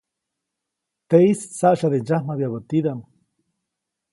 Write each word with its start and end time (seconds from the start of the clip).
Teʼis 1.09 1.39
saʼsyade 1.59 1.97
ndsyamjabyabä 2.01 2.59
tidaʼm. 2.69 2.99